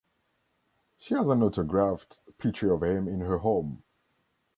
She 0.97 1.13
has 1.13 1.29
an 1.29 1.43
autographed 1.43 2.21
picture 2.39 2.73
of 2.73 2.81
him 2.81 3.07
in 3.07 3.19
her 3.19 3.37
home. 3.37 3.83